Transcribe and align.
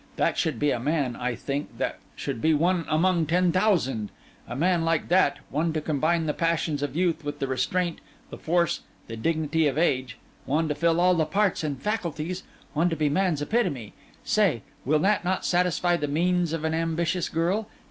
That 0.15 0.35
should 0.35 0.57
be 0.57 0.71
a 0.71 0.79
man, 0.79 1.15
I 1.15 1.35
think; 1.35 1.77
that 1.77 1.99
should 2.15 2.41
be 2.41 2.55
one 2.55 2.85
among 2.89 3.27
ten 3.27 3.51
thousand. 3.51 4.09
A 4.47 4.55
man 4.55 4.83
like 4.83 5.09
that—one 5.09 5.73
to 5.73 5.79
combine 5.79 6.25
the 6.25 6.33
passions 6.33 6.81
of 6.81 6.95
youth 6.95 7.23
with 7.23 7.37
the 7.37 7.45
restraint, 7.45 7.99
the 8.31 8.37
force, 8.39 8.79
the 9.05 9.15
dignity 9.15 9.67
of 9.67 9.77
age—one 9.77 10.67
to 10.69 10.73
fill 10.73 10.99
all 10.99 11.13
the 11.13 11.25
parts 11.27 11.63
and 11.63 11.79
faculties, 11.79 12.41
one 12.73 12.89
to 12.89 12.95
be 12.95 13.09
man's 13.09 13.43
epitome—say, 13.43 14.63
will 14.85 14.97
that 14.97 15.23
not 15.23 15.45
satisfy 15.45 15.97
the 15.97 16.07
needs 16.07 16.51
of 16.51 16.63
an 16.63 16.73
ambitious 16.73 17.29
girl? 17.29 17.67